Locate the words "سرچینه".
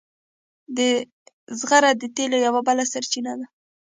2.91-3.33